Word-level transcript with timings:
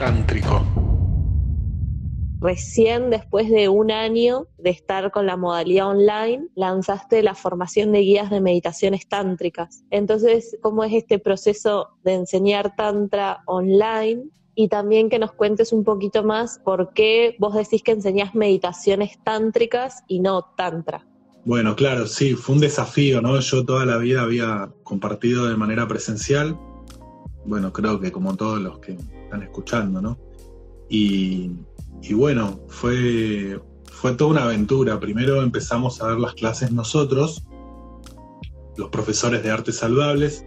tántrico? 0.00 0.64
Recién 2.40 3.10
después 3.10 3.50
de 3.50 3.68
un 3.68 3.90
año 3.90 4.46
de 4.56 4.70
estar 4.70 5.10
con 5.10 5.26
la 5.26 5.36
modalidad 5.36 5.88
online, 5.88 6.48
lanzaste 6.56 7.22
la 7.22 7.34
formación 7.34 7.92
de 7.92 7.98
guías 7.98 8.30
de 8.30 8.40
meditaciones 8.40 9.06
tántricas. 9.06 9.84
Entonces, 9.90 10.56
¿cómo 10.62 10.82
es 10.84 10.94
este 10.94 11.18
proceso 11.18 11.90
de 12.02 12.14
enseñar 12.14 12.74
tantra 12.74 13.42
online? 13.44 14.24
Y 14.54 14.68
también 14.68 15.10
que 15.10 15.18
nos 15.18 15.32
cuentes 15.32 15.70
un 15.70 15.84
poquito 15.84 16.24
más 16.24 16.58
por 16.64 16.94
qué 16.94 17.36
vos 17.38 17.54
decís 17.54 17.82
que 17.82 17.92
enseñás 17.92 18.34
meditaciones 18.34 19.22
tántricas 19.22 20.02
y 20.08 20.20
no 20.20 20.42
tantra. 20.56 21.06
Bueno, 21.44 21.76
claro, 21.76 22.06
sí, 22.06 22.34
fue 22.34 22.54
un 22.54 22.60
desafío, 22.62 23.20
¿no? 23.20 23.38
Yo 23.40 23.66
toda 23.66 23.84
la 23.84 23.98
vida 23.98 24.22
había 24.22 24.72
compartido 24.82 25.46
de 25.46 25.56
manera 25.56 25.86
presencial, 25.86 26.58
bueno, 27.44 27.72
creo 27.72 28.00
que 28.00 28.12
como 28.12 28.36
todos 28.36 28.60
los 28.60 28.78
que 28.78 28.92
están 28.92 29.42
escuchando, 29.42 30.00
¿no? 30.00 30.18
Y, 30.88 31.52
bueno, 32.12 32.60
fue, 32.68 33.60
fue 33.84 34.12
toda 34.14 34.30
una 34.30 34.44
aventura. 34.44 34.98
Primero 34.98 35.42
empezamos 35.42 36.02
a 36.02 36.08
dar 36.08 36.18
las 36.18 36.34
clases 36.34 36.72
nosotros, 36.72 37.44
los 38.76 38.88
profesores 38.90 39.42
de 39.42 39.50
artes 39.50 39.76
saludables, 39.76 40.44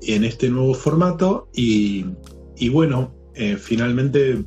en 0.00 0.24
este 0.24 0.48
nuevo 0.48 0.74
formato 0.74 1.48
y, 1.52 2.04
bueno, 2.70 3.14
eh, 3.34 3.56
finalmente 3.56 4.44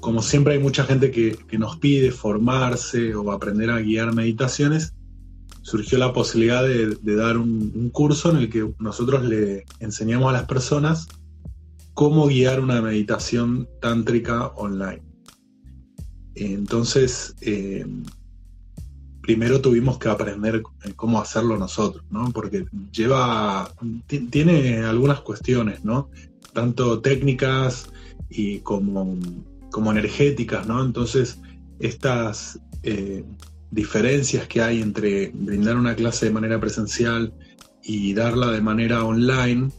como 0.00 0.22
siempre 0.22 0.54
hay 0.54 0.58
mucha 0.58 0.84
gente 0.84 1.10
que, 1.10 1.38
nos 1.58 1.76
pide 1.76 2.10
formarse 2.10 3.14
o 3.14 3.30
aprender 3.30 3.70
a 3.70 3.80
guiar 3.80 4.14
meditaciones, 4.14 4.94
surgió 5.62 5.98
la 5.98 6.12
posibilidad 6.12 6.64
de, 6.64 7.16
dar 7.16 7.36
un, 7.36 7.90
curso 7.90 8.30
en 8.30 8.38
el 8.38 8.50
que 8.50 8.72
nosotros 8.78 9.24
le 9.24 9.64
enseñamos 9.78 10.30
a 10.30 10.32
las 10.32 10.46
personas 10.46 11.08
cómo 11.94 12.26
guiar 12.26 12.60
una 12.60 12.80
meditación 12.80 13.68
tántrica 13.80 14.46
online. 14.48 15.02
Entonces, 16.34 17.34
eh, 17.42 17.84
primero 19.20 19.60
tuvimos 19.60 19.98
que 19.98 20.08
aprender 20.08 20.62
cómo 20.96 21.20
hacerlo 21.20 21.58
nosotros, 21.58 22.04
¿no? 22.10 22.30
Porque 22.32 22.66
lleva, 22.92 23.70
tiene 24.06 24.78
algunas 24.78 25.20
cuestiones, 25.20 25.84
¿no? 25.84 26.10
Tanto 26.54 27.00
técnicas 27.00 27.90
y 28.30 28.60
como 28.60 29.18
como 29.70 29.90
energéticas, 29.90 30.66
¿no? 30.66 30.84
Entonces, 30.84 31.38
estas 31.78 32.60
eh, 32.82 33.24
diferencias 33.70 34.46
que 34.48 34.62
hay 34.62 34.82
entre 34.82 35.30
brindar 35.34 35.76
una 35.76 35.94
clase 35.94 36.26
de 36.26 36.32
manera 36.32 36.60
presencial 36.60 37.32
y 37.82 38.14
darla 38.14 38.50
de 38.50 38.60
manera 38.60 39.04
online, 39.04 39.70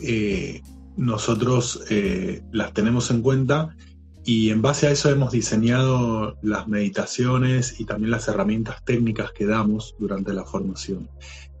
eh, 0.00 0.62
nosotros 0.96 1.82
eh, 1.90 2.42
las 2.52 2.72
tenemos 2.72 3.10
en 3.10 3.22
cuenta 3.22 3.76
y 4.24 4.50
en 4.50 4.60
base 4.60 4.88
a 4.88 4.90
eso 4.90 5.08
hemos 5.08 5.30
diseñado 5.30 6.36
las 6.42 6.66
meditaciones 6.66 7.78
y 7.78 7.84
también 7.84 8.10
las 8.10 8.26
herramientas 8.26 8.84
técnicas 8.84 9.30
que 9.32 9.46
damos 9.46 9.94
durante 9.98 10.32
la 10.32 10.44
formación. 10.44 11.08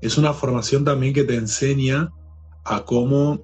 Es 0.00 0.18
una 0.18 0.32
formación 0.32 0.84
también 0.84 1.14
que 1.14 1.24
te 1.24 1.36
enseña 1.36 2.10
a 2.64 2.84
cómo 2.84 3.40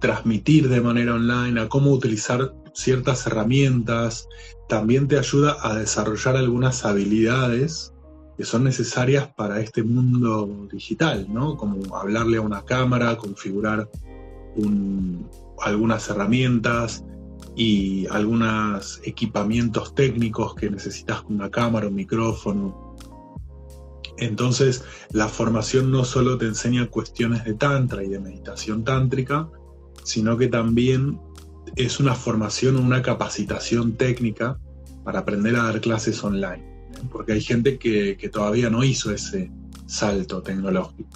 transmitir 0.00 0.68
de 0.68 0.80
manera 0.80 1.14
online, 1.14 1.60
a 1.60 1.68
cómo 1.68 1.90
utilizar 1.90 2.54
ciertas 2.74 3.26
herramientas, 3.26 4.28
también 4.68 5.08
te 5.08 5.18
ayuda 5.18 5.56
a 5.62 5.76
desarrollar 5.76 6.36
algunas 6.36 6.84
habilidades 6.84 7.92
que 8.36 8.44
son 8.44 8.64
necesarias 8.64 9.28
para 9.36 9.60
este 9.60 9.82
mundo 9.82 10.68
digital, 10.70 11.26
¿no? 11.32 11.56
Como 11.56 11.96
hablarle 11.96 12.38
a 12.38 12.40
una 12.42 12.64
cámara, 12.64 13.16
configurar 13.16 13.88
algunas 15.60 16.08
herramientas 16.10 17.04
y 17.56 18.06
algunos 18.08 19.00
equipamientos 19.04 19.94
técnicos 19.94 20.54
que 20.54 20.70
necesitas 20.70 21.22
con 21.22 21.36
una 21.36 21.50
cámara, 21.50 21.88
un 21.88 21.94
micrófono. 21.94 22.96
Entonces, 24.16 24.84
la 25.10 25.28
formación 25.28 25.90
no 25.90 26.04
solo 26.04 26.38
te 26.38 26.46
enseña 26.46 26.88
cuestiones 26.88 27.44
de 27.44 27.54
tantra 27.54 28.02
y 28.02 28.08
de 28.08 28.20
meditación 28.20 28.84
tántrica, 28.84 29.48
sino 30.02 30.36
que 30.36 30.48
también 30.48 31.20
es 31.76 32.00
una 32.00 32.14
formación, 32.14 32.76
una 32.76 33.02
capacitación 33.02 33.96
técnica 33.96 34.58
para 35.04 35.20
aprender 35.20 35.56
a 35.56 35.64
dar 35.64 35.80
clases 35.80 36.22
online, 36.22 36.64
porque 37.10 37.32
hay 37.32 37.40
gente 37.40 37.78
que, 37.78 38.16
todavía 38.32 38.70
no 38.70 38.84
hizo 38.84 39.10
ese 39.12 39.50
salto 39.86 40.42
tecnológico. 40.42 41.10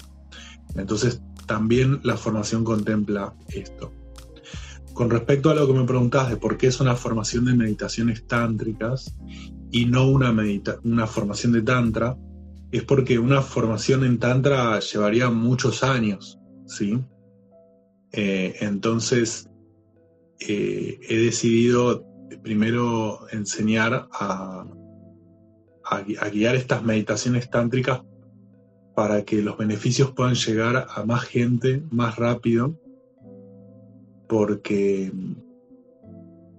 Entonces, 0.75 1.21
también 1.45 1.99
la 2.03 2.17
formación 2.17 2.63
contempla 2.63 3.33
esto. 3.49 3.91
Con 4.93 5.09
respecto 5.09 5.49
a 5.49 5.55
lo 5.55 5.65
que 5.65 5.73
me 5.73 5.85
preguntas 5.85 6.29
de 6.29 6.37
por 6.37 6.57
qué 6.57 6.67
es 6.67 6.79
una 6.79 6.95
formación 6.95 7.45
de 7.45 7.55
meditaciones 7.55 8.27
tántricas 8.27 9.15
y 9.71 9.85
no 9.85 10.07
una, 10.07 10.35
una 10.83 11.07
formación 11.07 11.53
de 11.53 11.61
tantra, 11.61 12.17
es 12.71 12.83
porque 12.83 13.17
una 13.17 13.41
formación 13.41 14.03
en 14.03 14.19
tantra 14.19 14.79
llevaría 14.79 15.29
muchos 15.29 15.83
años, 15.83 16.37
¿sí? 16.67 16.99
Eh, 18.11 18.57
entonces, 18.61 19.48
eh, 20.39 20.99
he 21.01 21.17
decidido 21.17 22.05
primero 22.41 23.27
enseñar 23.31 24.07
a, 24.11 24.65
guiar 26.31 26.55
estas 26.55 26.83
meditaciones 26.83 27.49
tántricas 27.49 28.01
para 28.95 29.23
que 29.25 29.41
los 29.41 29.57
beneficios 29.57 30.11
puedan 30.11 30.35
llegar 30.35 30.87
a 30.87 31.03
más 31.03 31.23
gente 31.23 31.83
más 31.89 32.15
rápido, 32.17 32.79
porque 34.27 35.11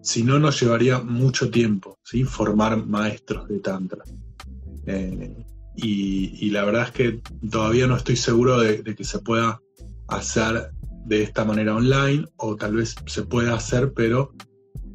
si 0.03 0.25
no 0.25 0.39
nos 0.41 0.61
llevaría 0.61 0.99
mucho 0.99 1.51
tiempo 1.51 1.99
formar 2.27 2.85
maestros 2.85 3.47
de 3.49 3.61
Tantra. 3.61 4.03
Eh, 4.87 5.45
y, 5.77 6.51
la 6.51 6.65
verdad 6.65 6.89
es 6.89 6.91
que 6.91 7.23
todavía 7.49 7.87
no 7.87 7.97
estoy 7.97 8.17
seguro 8.17 8.59
de 8.59 8.83
que 8.83 9.05
se 9.05 9.21
pueda 9.21 9.61
hacer 10.09 10.73
de 11.11 11.25
esta 11.25 11.45
manera 11.45 11.75
online 11.75 12.25
o 12.37 12.55
tal 12.55 12.77
vez 12.77 12.95
se 13.07 13.23
pueda 13.25 13.55
hacer, 13.55 13.93
pero 13.95 14.33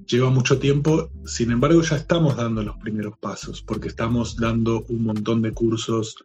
lleva 0.07 0.29
mucho 0.29 0.57
tiempo. 0.59 1.09
Sin 1.25 1.51
embargo, 1.51 1.81
ya 1.81 1.97
estamos 1.97 2.37
dando 2.37 2.63
los 2.63 2.77
primeros 2.77 3.17
pasos 3.19 3.61
porque 3.61 3.89
estamos 3.89 4.37
dando 4.37 4.85
un 4.87 5.03
montón 5.03 5.41
de 5.41 5.51
cursos 5.51 6.15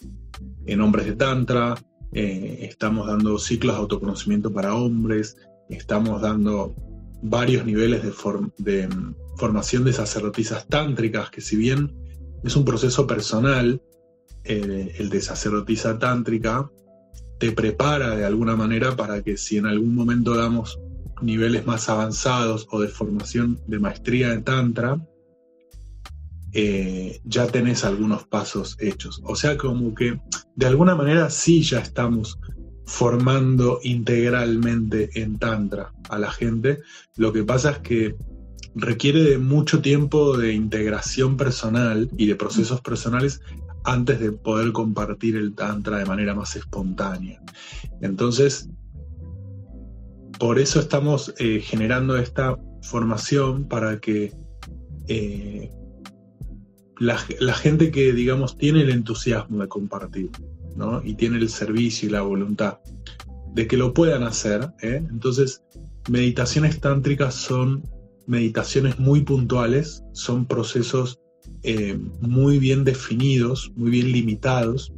en 0.66 0.80
hombres 0.80 1.06
de 1.06 1.14
Tantra, 1.14 1.74
eh, 2.12 2.58
estamos 2.70 3.08
dando 3.08 3.36
ciclos 3.38 3.74
de 3.74 3.80
autoconocimiento 3.80 4.52
para 4.52 4.76
hombres, 4.76 5.36
estamos 5.68 6.22
dando 6.22 6.72
varios 7.22 7.66
niveles 7.66 8.04
de, 8.04 8.12
de 8.58 8.86
mm, 8.86 9.14
formación 9.38 9.82
de 9.82 9.92
sacerdotisas 9.92 10.68
tántricas, 10.68 11.30
que 11.30 11.40
si 11.40 11.56
bien 11.56 11.92
es 12.44 12.54
un 12.54 12.64
proceso 12.64 13.08
personal, 13.08 13.82
eh, 14.44 14.94
el 14.98 15.10
de 15.10 15.20
sacerdotisa 15.20 15.98
tántrica, 15.98 16.70
te 17.40 17.52
prepara 17.52 18.14
de 18.14 18.26
alguna 18.26 18.54
manera 18.54 18.94
para 18.94 19.22
que 19.22 19.38
si 19.38 19.56
en 19.56 19.66
algún 19.66 19.94
momento 19.94 20.36
damos 20.36 20.78
niveles 21.22 21.66
más 21.66 21.88
avanzados 21.88 22.68
o 22.70 22.80
de 22.80 22.88
formación 22.88 23.58
de 23.66 23.78
maestría 23.78 24.28
de 24.28 24.42
Tantra, 24.42 25.00
eh, 26.52 27.18
ya 27.24 27.46
tenés 27.46 27.82
algunos 27.84 28.24
pasos 28.26 28.76
hechos. 28.78 29.22
O 29.24 29.36
sea, 29.36 29.56
como 29.56 29.94
que 29.94 30.20
de 30.54 30.66
alguna 30.66 30.94
manera 30.94 31.30
sí 31.30 31.62
ya 31.62 31.78
estamos 31.78 32.38
formando 32.84 33.80
integralmente 33.84 35.08
en 35.14 35.38
Tantra 35.38 35.94
a 36.10 36.18
la 36.18 36.30
gente. 36.30 36.80
Lo 37.16 37.32
que 37.32 37.42
pasa 37.42 37.70
es 37.70 37.78
que 37.78 38.16
requiere 38.74 39.22
de 39.22 39.38
mucho 39.38 39.80
tiempo 39.80 40.36
de 40.36 40.52
integración 40.52 41.38
personal 41.38 42.10
y 42.18 42.26
de 42.26 42.36
procesos 42.36 42.82
personales 42.82 43.40
antes 43.84 44.20
de 44.20 44.32
poder 44.32 44.72
compartir 44.72 45.36
el 45.36 45.54
tantra 45.54 45.98
de 45.98 46.06
manera 46.06 46.34
más 46.34 46.56
espontánea. 46.56 47.42
Entonces, 48.00 48.68
por 50.38 50.58
eso 50.58 50.80
estamos 50.80 51.34
eh, 51.38 51.60
generando 51.60 52.16
esta 52.16 52.58
formación 52.82 53.69
para 53.69 54.00
que 54.00 54.32
eh, 55.08 55.70
la, 56.99 57.16
gente 57.55 57.90
que, 57.90 58.12
digamos, 58.12 58.56
tiene 58.56 58.82
el 58.82 58.90
entusiasmo 58.90 59.62
de 59.62 59.69
compartir, 59.69 60.31
¿no? 60.76 61.02
Y 61.05 61.14
tiene 61.14 61.38
el 61.38 61.49
servicio 61.49 62.08
y 62.08 62.12
la 62.12 62.22
voluntad 62.22 62.78
de 63.55 63.66
que 63.66 63.76
lo 63.76 63.94
puedan 63.94 64.22
hacer. 64.22 64.72
¿eh? 64.82 65.02
Entonces, 65.10 65.62
meditaciones 66.10 66.81
tántricas 66.81 67.34
son 67.34 67.82
meditaciones 68.26 68.99
muy 68.99 69.22
puntuales, 69.22 70.05
son 70.12 70.46
procesos 70.46 71.20
eh, 71.62 71.98
muy 72.20 72.58
bien 72.58 72.84
definidos, 72.84 73.72
muy 73.76 73.90
bien 73.90 74.12
limitados. 74.12 74.92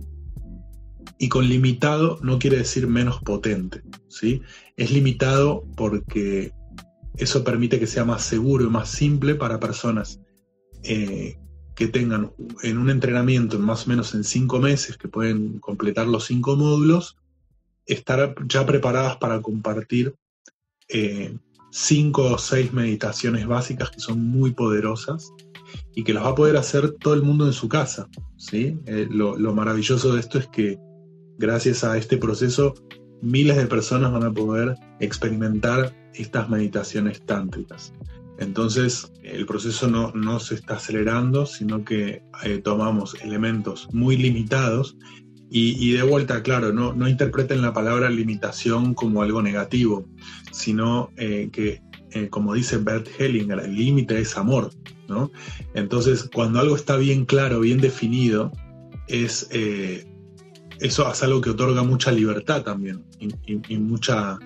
Y 1.18 1.28
con 1.28 1.48
limitado 1.48 2.18
no 2.22 2.38
quiere 2.38 2.58
decir 2.58 2.86
menos 2.88 3.20
potente, 3.20 3.82
¿sí? 4.08 4.42
Es 4.76 4.90
limitado 4.90 5.64
porque 5.76 6.52
eso 7.16 7.44
permite 7.44 7.78
que 7.78 7.86
sea 7.86 8.04
más 8.04 8.24
seguro 8.24 8.64
y 8.64 8.70
más 8.70 8.90
simple 8.90 9.34
para 9.34 9.60
personas 9.60 10.20
eh, 10.82 11.38
que 11.74 11.88
tengan 11.88 12.32
en 12.62 12.78
un 12.78 12.90
entrenamiento 12.90 13.58
más 13.58 13.86
o 13.86 13.90
menos 13.90 14.14
en 14.14 14.24
cinco 14.24 14.58
meses, 14.58 14.96
que 14.96 15.08
pueden 15.08 15.58
completar 15.60 16.06
los 16.06 16.24
cinco 16.24 16.56
módulos, 16.56 17.16
estar 17.86 18.34
ya 18.48 18.66
preparadas 18.66 19.16
para 19.16 19.40
compartir 19.40 20.14
eh, 20.88 21.36
cinco 21.70 22.32
o 22.32 22.38
seis 22.38 22.72
meditaciones 22.72 23.46
básicas 23.46 23.90
que 23.90 24.00
son 24.00 24.24
muy 24.24 24.52
poderosas 24.52 25.32
y 25.94 26.04
que 26.04 26.12
las 26.12 26.24
va 26.24 26.30
a 26.30 26.34
poder 26.34 26.56
hacer 26.56 26.92
todo 26.92 27.14
el 27.14 27.22
mundo 27.22 27.46
en 27.46 27.52
su 27.52 27.68
casa. 27.68 28.08
¿sí? 28.36 28.78
Eh, 28.86 29.06
lo, 29.10 29.36
maravilloso 29.54 30.14
de 30.14 30.20
esto 30.20 30.38
es 30.38 30.46
que 30.48 30.78
gracias 31.38 31.84
a 31.84 31.96
este 31.96 32.16
proceso 32.16 32.74
miles 33.20 33.56
de 33.56 33.66
personas 33.66 34.12
van 34.12 34.24
a 34.24 34.32
poder 34.32 34.76
experimentar 35.00 35.94
estas 36.14 36.48
meditaciones 36.48 37.24
tántricas. 37.24 37.92
Entonces 38.38 39.12
el 39.22 39.46
proceso 39.46 39.88
no, 39.88 40.10
no 40.12 40.40
se 40.40 40.56
está 40.56 40.74
acelerando, 40.74 41.46
sino 41.46 41.84
que 41.84 42.22
eh, 42.44 42.58
tomamos 42.58 43.14
elementos 43.22 43.88
muy 43.92 44.16
limitados 44.16 44.96
y, 45.54 45.92
de 45.92 46.02
vuelta, 46.02 46.42
claro, 46.42 46.72
no, 46.72 46.94
no, 46.94 47.06
interpreten 47.06 47.60
la 47.60 47.74
palabra 47.74 48.08
limitación 48.08 48.94
como 48.94 49.20
algo 49.20 49.42
negativo, 49.42 50.08
sino 50.50 51.10
eh, 51.18 51.50
que, 51.52 51.82
como 52.30 52.54
dice 52.54 52.78
Bert 52.78 53.06
Hellinger, 53.18 53.60
el 53.60 53.76
límite 53.76 54.18
es 54.18 54.38
amor. 54.38 54.70
Entonces, 55.74 56.28
cuando 56.32 56.60
algo 56.60 56.76
está 56.76 56.96
bien 56.96 57.24
claro, 57.24 57.60
bien 57.60 57.80
definido, 57.80 58.52
es, 59.08 59.48
eh, 59.50 60.06
eso 60.80 61.10
es 61.10 61.22
algo 61.22 61.40
que 61.40 61.50
otorga 61.50 61.82
mucha 61.82 62.12
libertad 62.12 62.62
también 62.62 63.04
y, 63.18 63.76
mucha 63.76 64.38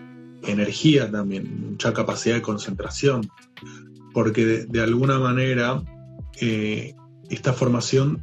energía 0.42 1.10
también, 1.10 1.70
mucha 1.70 1.92
capacidad 1.92 2.36
de 2.36 2.42
concentración, 2.42 3.28
porque 4.12 4.66
de, 4.68 4.80
alguna 4.80 5.18
manera 5.18 5.82
esta 7.28 7.52
formación 7.52 8.22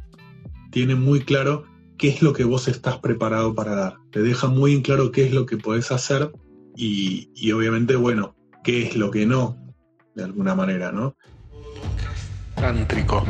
tiene 0.70 0.94
muy 0.94 1.20
claro 1.20 1.64
qué 1.98 2.08
es 2.08 2.22
lo 2.22 2.32
que 2.32 2.44
vos 2.44 2.68
estás 2.68 2.98
preparado 2.98 3.54
para 3.54 3.74
dar. 3.74 3.96
Te 4.10 4.22
deja 4.22 4.48
muy 4.48 4.74
en 4.74 4.82
claro 4.82 5.10
qué 5.12 5.26
es 5.26 5.32
lo 5.32 5.46
que 5.46 5.56
podés 5.56 5.92
hacer 5.92 6.32
y, 6.76 7.30
y 7.34 7.52
obviamente, 7.52 7.96
bueno, 7.96 8.34
qué 8.62 8.82
es 8.82 8.96
lo 8.96 9.10
que 9.10 9.26
no, 9.26 9.56
de 10.14 10.24
alguna 10.24 10.54
manera, 10.54 10.90
¿no? 10.90 11.16
Tántrico. 12.64 13.22